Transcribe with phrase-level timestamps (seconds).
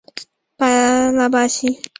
[0.57, 1.79] 拉巴蒂。